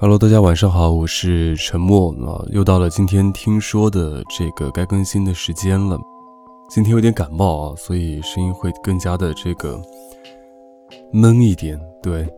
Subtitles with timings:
[0.00, 5.98] Hello，大家晚上好，我是沉默啊，又到了今天听说的这个该更新的时间了。
[6.70, 9.76] 今天有点感冒啊，所以声音会更加的这个
[11.12, 11.76] 闷一点。
[12.00, 12.32] 对，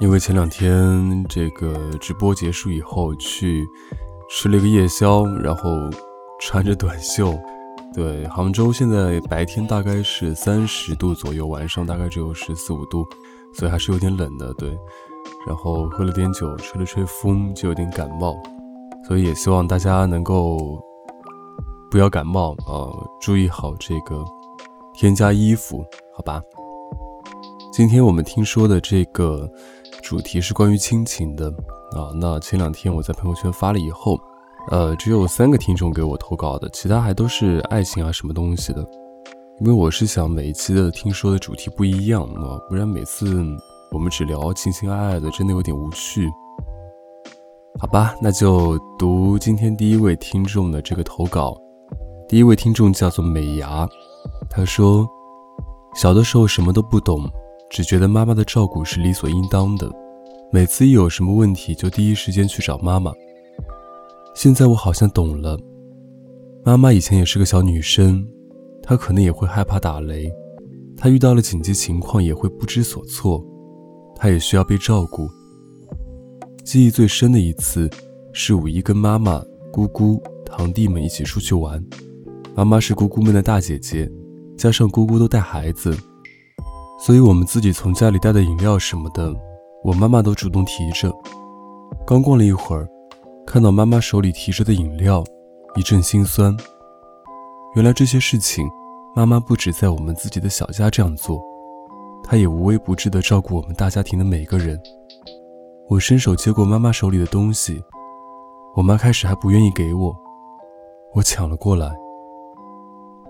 [0.00, 3.62] 因为前两天这个直播结束以后去
[4.30, 5.68] 吃了一个夜宵，然后
[6.40, 7.38] 穿着短袖。
[7.92, 13.06] 对，杭州现在白天大概是三十度左右，晚上大概只有十四五度，
[13.52, 14.54] 所以还是有点冷的。
[14.54, 14.74] 对。
[15.46, 18.34] 然后喝了点酒，吹了吹风，就有点感冒，
[19.06, 20.80] 所以也希望大家能够
[21.90, 24.24] 不要感冒啊，注意好这个
[24.94, 26.40] 添加衣服，好吧？
[27.72, 29.50] 今天我们听说的这个
[30.02, 31.48] 主题是关于亲情的
[31.92, 32.12] 啊。
[32.14, 34.18] 那前两天我在朋友圈发了以后，
[34.70, 38.86] 呃，只有三个听众给我投稿的，其他还都是爱情啊什么东西的。
[39.60, 43.44] 因为我是想每一期的听说的主题不一样啊，不然每次。
[43.92, 46.26] 我们只聊情情爱爱的，真的有点无趣。
[47.78, 51.54] 好吧，那就读今天第一位听众的这个投稿。
[52.26, 53.86] 第一位听众叫做美牙，
[54.48, 55.06] 他说
[55.94, 57.28] ：“小的时候什么都不懂，
[57.70, 59.90] 只觉得妈妈的照顾是理所应当的。
[60.50, 63.12] 每次一有什么问题，就第一时间去找妈妈。
[64.34, 65.58] 现在我好像懂了，
[66.64, 68.26] 妈妈以前也是个小女生，
[68.82, 70.32] 她可能也会害怕打雷，
[70.96, 73.44] 她遇到了紧急情况也会不知所措。”
[74.22, 75.28] 他也需要被照顾。
[76.64, 77.90] 记忆最深的一次
[78.32, 79.42] 是五一跟妈妈、
[79.72, 81.84] 姑姑、堂弟们一起出去玩。
[82.54, 84.08] 妈妈是姑姑们的大姐姐，
[84.56, 85.92] 加上姑姑都带孩子，
[87.00, 89.34] 所以我们自己从家里带的饮料什么的，
[89.82, 91.12] 我妈妈都主动提着。
[92.06, 92.86] 刚逛了一会儿，
[93.44, 95.24] 看到妈妈手里提着的饮料，
[95.74, 96.56] 一阵心酸。
[97.74, 98.64] 原来这些事情，
[99.16, 101.42] 妈妈不止在我们自己的小家这样做。
[102.24, 104.80] 他也无微不至地照顾我们大家庭的每个人。
[105.88, 107.82] 我伸手接过妈妈手里的东西，
[108.74, 110.16] 我妈开始还不愿意给我，
[111.14, 111.92] 我抢了过来。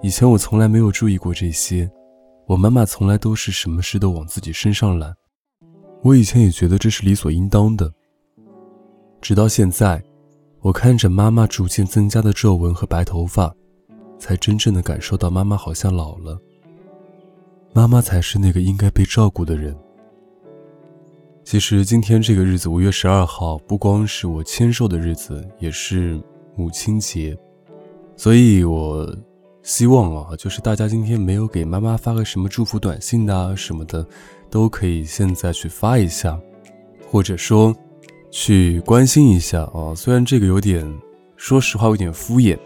[0.03, 1.91] 以前我从来没有注意过这些，
[2.47, 5.15] 我妈妈从来都是什么事都往自己身上揽。
[6.03, 7.93] 我以前也觉得这是理所应当的，
[9.21, 10.03] 直到现在，
[10.61, 13.53] 我看着妈妈逐渐增加的皱纹和白头发，
[14.19, 16.39] 才真正的感受到妈妈好像老了。
[17.75, 19.75] 妈妈才是那个应该被照顾的人。
[21.43, 26.21] 其实今天这个日子，五月十二号，不光是我签售的日子，也是
[26.55, 27.37] 母亲节。
[28.15, 29.11] 所以我
[29.63, 34.07] 希望啊，就是大家今天没有给妈妈发个什么祝福短信的啊什么的，
[34.51, 36.39] 都可以现在去发一下，
[37.11, 37.75] 或者说
[38.31, 39.95] 去关心一下啊。
[39.97, 40.87] 虽然这个有点，
[41.37, 42.59] 说实话有点敷衍，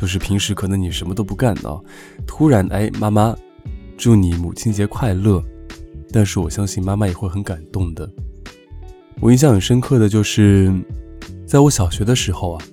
[0.00, 1.78] 就是平时可能你什么都不干啊，
[2.24, 3.36] 突然哎，妈妈。
[3.98, 5.42] 祝你母亲节快乐！
[6.12, 8.08] 但是我相信妈妈也会很感动的。
[9.20, 10.72] 我印象很深刻的就是，
[11.44, 12.64] 在我小学的时候啊，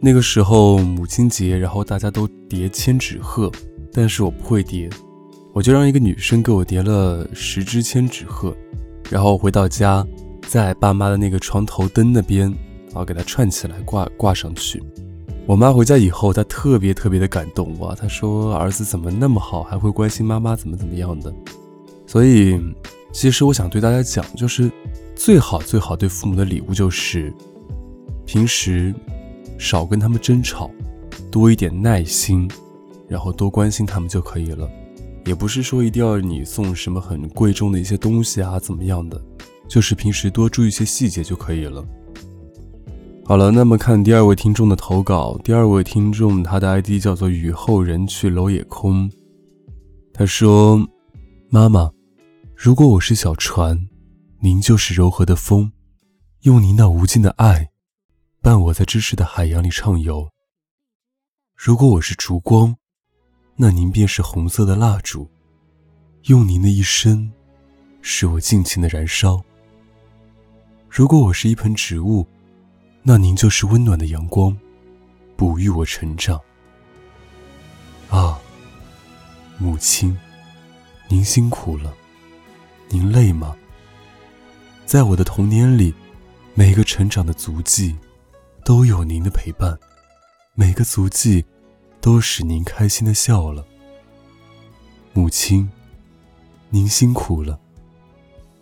[0.00, 3.50] 那个时候母亲节，然后大家都叠千纸鹤，
[3.92, 4.88] 但是我不会叠，
[5.52, 8.56] 我就让一个女生给我叠了十只千纸鹤，
[9.10, 10.06] 然后回到家，
[10.46, 12.42] 在爸妈的那个床头灯那边，
[12.86, 14.80] 然后给它串起来挂挂上去。
[15.48, 17.94] 我妈回家以后，她特别特别的感动哇！
[17.94, 21.34] 她说儿子怎么那么好，还会关心妈妈怎么怎么样的。
[22.06, 22.60] 所以，
[23.14, 24.70] 其实我想对大家讲，就是
[25.16, 27.32] 最好最好对父母的礼物就是，
[28.26, 28.94] 平时
[29.56, 30.70] 少跟他们争吵，
[31.30, 32.46] 多一点耐心，
[33.08, 34.68] 然后多关心他们就可以了。
[35.24, 39.18] 也不是说一定要你送什么很贵重的一些东西啊，怎么样的，
[39.66, 41.82] 就是平时多注意一些细节就可以了。
[43.28, 45.38] 好了，那么看第二位听众的投稿。
[45.44, 49.06] 第二位听众，他的 ID 叫做雨后人去楼也空。
[50.14, 50.80] 他说
[51.50, 51.92] ：“妈妈，
[52.56, 53.86] 如果我是小船，
[54.40, 55.70] 您就是柔和的风，
[56.44, 57.68] 用您那无尽的爱，
[58.40, 60.30] 伴我在知识的海洋里畅游。
[61.54, 62.74] 如果我是烛光，
[63.56, 65.28] 那您便是红色的蜡烛，
[66.28, 67.30] 用您的一生，
[68.00, 69.38] 使我尽情的燃烧。
[70.88, 72.26] 如果我是一盆植物。”
[73.02, 74.56] 那您就是温暖的阳光，
[75.36, 76.38] 哺育我成长。
[78.10, 78.38] 啊，
[79.58, 80.16] 母亲，
[81.08, 81.94] 您辛苦了，
[82.88, 83.56] 您累吗？
[84.84, 85.94] 在我的童年里，
[86.54, 87.96] 每个成长的足迹，
[88.64, 89.78] 都有您的陪伴，
[90.54, 91.44] 每个足迹，
[92.00, 93.64] 都使您开心的笑了。
[95.12, 95.70] 母亲，
[96.70, 97.58] 您辛苦了，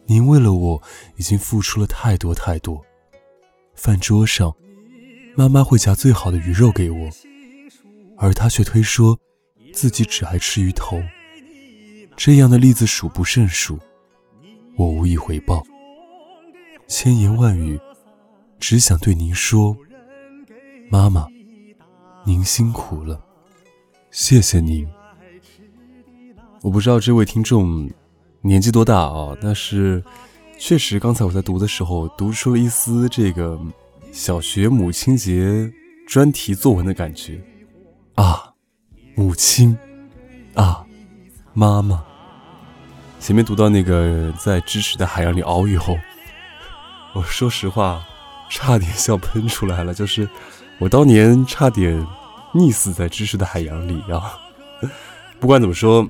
[0.06, 0.82] 您为了我
[1.16, 2.84] 已经付出了太多太多。
[3.76, 4.52] 饭桌上，
[5.36, 7.08] 妈妈会夹最好的鱼肉给我，
[8.16, 9.18] 而她却推说
[9.72, 11.00] 自己只爱吃鱼头。
[12.16, 13.78] 这样的例子数不胜数，
[14.76, 15.62] 我无以回报。
[16.88, 17.78] 千言万语，
[18.58, 19.76] 只想对您说，
[20.90, 21.26] 妈妈，
[22.24, 23.22] 您辛苦了，
[24.10, 24.88] 谢谢您。
[26.62, 27.90] 我不知道这位听众
[28.40, 30.02] 年纪多大啊，但是
[30.58, 33.58] 确实刚才我在读的时候，读出了一丝这个
[34.10, 35.70] 小学母亲节
[36.08, 37.40] 专题作文的感觉
[38.14, 38.52] 啊，
[39.14, 39.76] 母亲
[40.54, 40.84] 啊，
[41.52, 42.02] 妈妈。
[43.20, 45.80] 前面读到那个在知识的海洋里遨游。
[47.12, 48.04] 我说实话，
[48.50, 49.92] 差点笑喷出来了。
[49.92, 50.28] 就是
[50.78, 52.06] 我当年差点
[52.54, 54.38] 溺死在知识的海洋里啊！
[55.38, 56.08] 不管怎么说，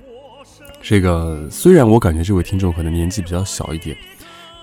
[0.82, 3.96] 这个虽然我感觉这位听众可能年纪比较小一点，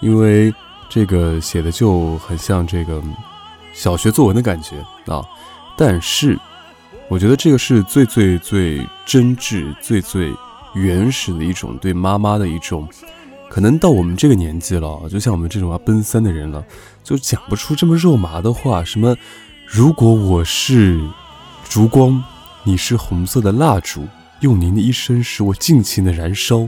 [0.03, 0.53] 因为
[0.89, 3.01] 这个写的就很像这个
[3.73, 5.23] 小学作文的感觉啊，
[5.77, 6.37] 但是
[7.07, 10.33] 我觉得这个是最最最真挚、最最
[10.73, 12.87] 原始的一种对妈妈的一种。
[13.49, 16.65] 可能到我们这个年纪了，就像我们这种要奔三的人了，
[17.03, 18.83] 就讲不出这么肉麻的话。
[18.83, 19.15] 什么，
[19.67, 20.99] 如果我是
[21.69, 22.23] 烛光，
[22.63, 24.07] 你是红色的蜡烛，
[24.39, 26.67] 用您的一生使我尽情的燃烧，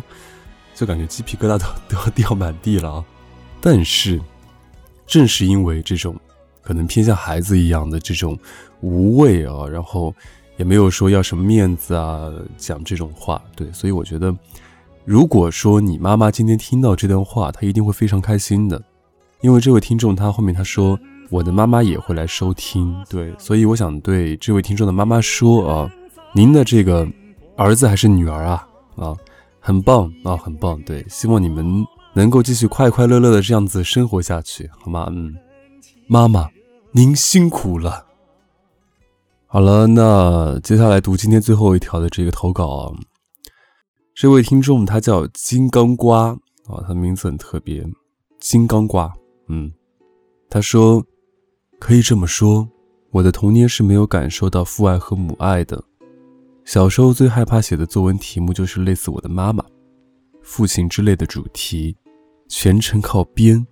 [0.75, 3.03] 就感觉鸡皮疙瘩都 都要掉满地了啊。
[3.67, 4.21] 但是，
[5.07, 6.15] 正是因为这种
[6.61, 8.37] 可能偏向孩子一样的这种
[8.81, 10.13] 无畏啊，然后
[10.55, 14.31] 也没有说要什么面子啊，讲这种话，对，所以我觉得。
[15.03, 18.79] 如果说你妈妈今天听到这段话，她一定会非常开心的，
[19.41, 20.99] 因为这位听众他后面他说
[21.31, 25.91] 我的妈妈也会来收听，对，所以我想对这位听众的妈妈说啊，
[26.33, 27.07] 您的这个
[27.55, 29.17] 儿子还是女儿啊啊，
[29.59, 31.83] 很棒啊，很棒，对，希望你们
[32.15, 35.07] 能够继续快快乐乐的这样子生活下去，好吗？
[35.11, 35.35] 嗯，
[36.07, 36.49] 妈妈，
[36.91, 38.05] 您辛苦了。
[39.47, 42.93] 好了，那接下来读今天最后一条的这个投稿啊。
[44.13, 46.29] 这位听众他叫金刚瓜
[46.67, 47.85] 啊，他名字很特别，
[48.39, 49.13] 金刚瓜。
[49.49, 49.71] 嗯，
[50.49, 51.03] 他说，
[51.79, 52.67] 可以这么说，
[53.11, 55.83] 我的童年是没有感受到父爱和母爱的。
[56.63, 59.63] 小时候最害怕写的作文题目就是类似我的妈妈、
[60.41, 61.95] 父亲之类的主题，
[62.47, 63.65] 全程靠编，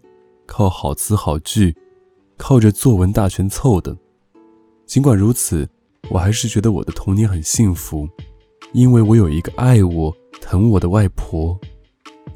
[0.45, 1.75] 靠好词好句，
[2.37, 3.97] 靠着作文大全凑的。
[4.85, 5.67] 尽管如此，
[6.09, 8.07] 我还是觉得我的童年很幸福，
[8.73, 10.15] 因为我有一个爱我。
[10.41, 11.57] 疼我的外婆，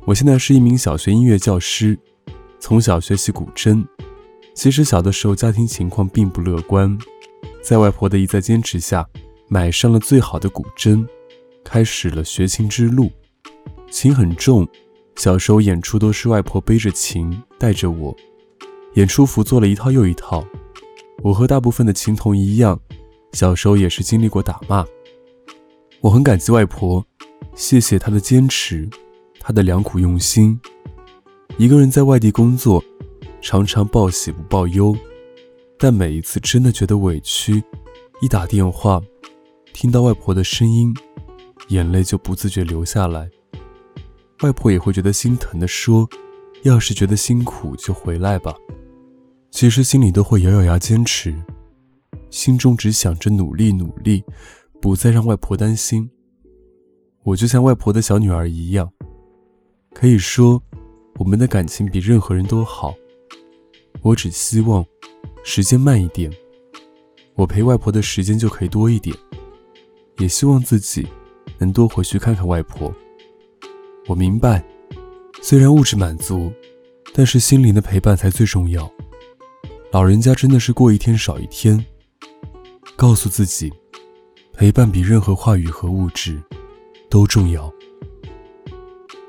[0.06, 2.00] 我现在是一名小学音乐教师，
[2.57, 3.86] 从小学习古筝。
[4.54, 6.98] 其实小的时候家庭情况并不乐观，
[7.62, 9.06] 在外婆的一再坚持下，
[9.50, 11.06] 买上了最好的古筝，
[11.66, 13.12] 开始了学琴之路。
[13.92, 14.66] 琴很重，
[15.18, 18.16] 小时候演出都是外婆背着琴带着我，
[18.94, 20.46] 演出服做了一套又一套。
[21.24, 22.80] 我和大部分的琴童一样，
[23.34, 24.86] 小时候也是经历过打骂。
[26.02, 27.04] 我很感激外婆。
[27.56, 28.88] 谢谢她的坚持，
[29.40, 30.60] 她的良苦用心。
[31.58, 32.84] 一个人在外地工作，
[33.42, 34.96] 常常报喜不报忧，
[35.80, 37.63] 但每一次真的觉得委屈，
[38.22, 39.02] 一打电话，
[39.74, 40.96] 听到外婆的声音，
[41.70, 43.31] 眼泪就不自觉流下来。
[44.44, 46.07] 外婆也会觉得心疼的说
[46.63, 48.56] ：“要是觉得辛苦，就回来吧。”
[49.50, 51.34] 其实心里都会咬咬牙坚持，
[52.30, 54.24] 心中只想着努力努力，
[54.80, 56.07] 不再让外婆担心。
[57.24, 58.92] 我就像外婆的小女儿一样，
[59.94, 60.62] 可以说，
[61.17, 62.94] 我们的感情比任何人都好。
[64.03, 64.86] 我只希望
[65.44, 66.32] 时间慢一点，
[67.34, 69.15] 我陪外婆的时间就可以多一点。
[70.20, 71.08] 也希望自己
[71.58, 72.94] 能多回去看看外婆。
[74.08, 74.64] 我明白，
[75.42, 76.52] 虽然物质满足，
[77.14, 78.92] 但是心灵的陪伴才最重要。
[79.92, 81.86] 老人家真的是过一天少一天。
[82.96, 83.72] 告诉自己，
[84.54, 86.42] 陪伴比任何话语和物质。
[87.10, 87.74] 都重要。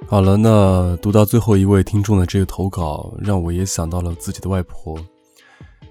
[0.08, 4.98] 好了，那读到最后一位听众的这个投稿，让我也想到了自己的外婆。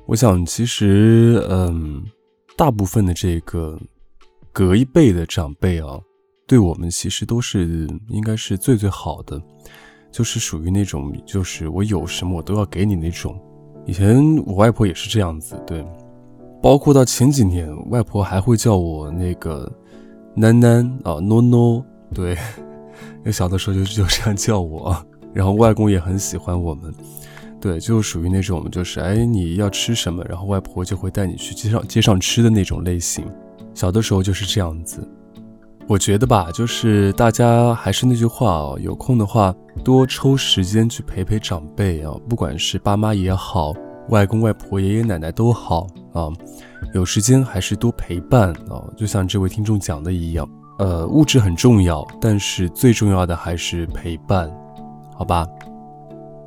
[0.06, 2.04] 我想，其实，嗯，
[2.58, 3.80] 大部分的这个
[4.52, 5.98] 隔一辈的长辈啊，
[6.48, 9.40] 对我们其实都是应该是最最好的，
[10.12, 13.40] 就是属于那种，就是我有什么我都要给你那种。
[13.86, 15.86] 以前我外婆也是这样子，对，
[16.62, 19.72] 包括到前几年，外婆还会叫我那个。
[20.38, 22.38] 囡囡啊，诺诺，对，
[23.26, 24.96] 那小的时候就就这样叫我，
[25.34, 26.94] 然后外公也很喜欢我们，
[27.60, 33.26] 对，就属于那种就是哎你要吃什么，然后外婆就会带你去街上街上吃的那种类型。
[33.74, 35.10] 小的时候就是这样子，
[35.90, 43.74] 我觉得吧，就是大家还是那句话哦，有空的话多抽时间去陪陪长辈啊，不管是爸妈也好，
[44.10, 46.28] 外公外婆、爷爷奶奶都好啊。
[46.94, 50.46] 有时间还是多陪伴啊，就像这位听众讲的一样，
[50.78, 54.52] 呃，物质很重要，但是最重要的还是陪伴，
[55.16, 55.48] 好吧？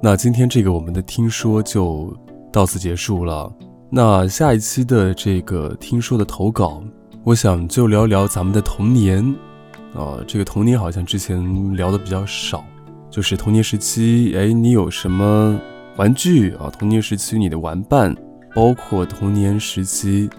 [0.03, 2.15] 那今天这个我们的听说就
[2.53, 3.51] 到此结束了。
[3.91, 6.83] 那下一期的这个听说的投稿，
[7.23, 9.23] 我想就聊聊咱们的童年
[9.95, 10.19] 啊。
[10.27, 12.65] 这个童年好像之前聊的比较少，
[13.11, 15.61] 就是童年时期，哎，你有什么
[15.97, 16.71] 玩具啊？
[16.71, 18.17] 童年时期你的玩伴，
[18.55, 20.31] 包括童年时期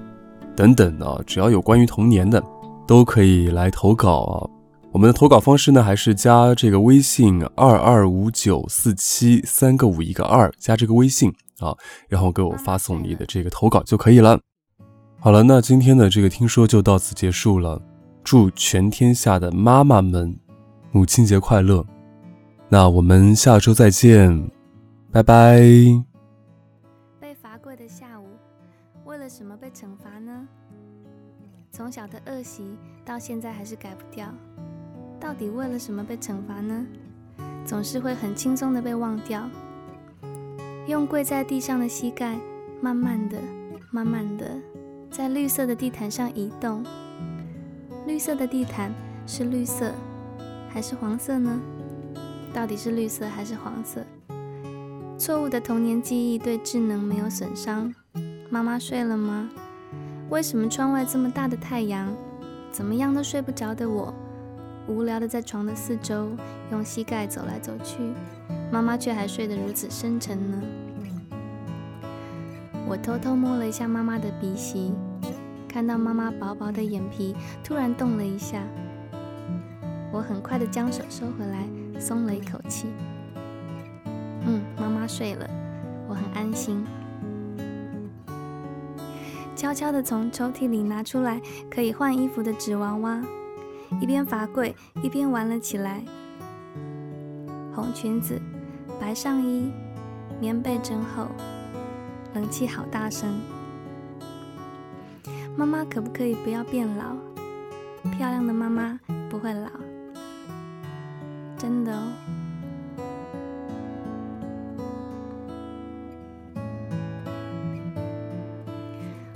[0.56, 2.44] 等等啊，只要有关于童年的，
[2.88, 4.50] 都可以来投稿啊。
[4.92, 11.78] 我们的投稿方式呢，还是加这个微信二二五九四七三个五一个二，加这个微信啊，
[12.10, 14.40] 然后给我发送你的这个投稿就可以了。
[15.24, 17.80] 好了，那今天的这个听说就到此结束了。
[18.24, 20.36] 祝全天下的妈妈们
[20.92, 21.86] 母亲节快乐！
[22.68, 24.50] 那我们下周再见，
[25.12, 25.62] 拜拜。
[27.20, 28.26] 被罚跪的下午，
[29.06, 30.48] 为了什么被惩罚呢？
[31.70, 32.76] 从小的恶习
[33.06, 34.28] 到现在还是改不掉。
[35.20, 36.84] 到底为了什么被惩罚呢？
[37.64, 39.48] 总是会很轻松的被忘掉。
[40.88, 42.40] 用跪在地上的膝盖，
[42.82, 43.38] 慢慢的、
[43.92, 44.58] 慢慢的，
[45.12, 46.84] 在绿色的地毯上移动。
[48.08, 48.94] 绿色的地毯
[49.28, 49.92] 是绿色
[50.70, 51.60] 还是黄色呢？
[52.54, 54.06] 到底是绿色还是黄色？
[55.18, 57.94] 错误的童年记忆对智能没有损伤。
[58.50, 59.50] 妈妈睡了吗？
[60.30, 62.12] 为什么窗外这么大的太阳，
[62.72, 64.14] 怎么样都睡不着的我？
[64.88, 66.30] 无聊的在床的四周
[66.72, 67.98] 用膝盖走来走去，
[68.72, 70.58] 妈妈却还睡得如此深沉呢。
[72.92, 74.94] 我偷偷摸了一下妈妈的鼻息，
[75.66, 77.34] 看到妈妈薄薄的眼皮
[77.64, 78.62] 突然动了一下，
[80.12, 81.66] 我很快的将手收回来，
[81.98, 82.88] 松了一口气。
[84.46, 85.50] 嗯，妈妈睡了，
[86.10, 86.86] 我很安心。
[89.56, 93.22] 悄悄的从抽屉里拿出来可以换衣服的纸娃娃。
[94.02, 96.04] 一边罚跪一边玩了起来。
[97.74, 98.38] 红裙子，
[99.00, 99.72] 白上衣，
[100.42, 101.28] 棉被真厚，
[102.34, 103.40] 冷气好大声。
[105.58, 107.16] 妈妈可不可以不要变老？
[108.18, 109.70] 漂亮的妈妈不会老，
[111.58, 112.12] 真的哦。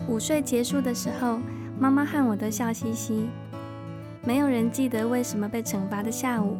[0.07, 1.39] 午睡结束的时候，
[1.77, 3.29] 妈妈和我都笑嘻嘻。
[4.23, 6.57] 没有人记得为什么被惩罚的下午，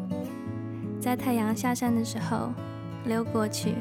[1.00, 2.52] 在太阳下山的时候
[3.06, 3.74] 溜过去。